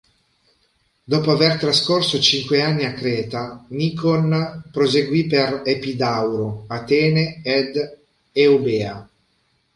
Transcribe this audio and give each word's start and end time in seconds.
Dopo 1.03 1.29
aver 1.29 1.59
trascorso 1.59 2.19
cinque 2.19 2.59
anni 2.63 2.85
a 2.85 2.93
Creta, 2.95 3.63
Nikon 3.67 4.63
proseguì 4.71 5.27
per 5.27 5.61
Epidauro, 5.63 6.63
Atene 6.69 7.43
ed 7.43 7.97
Eubea. 8.31 9.07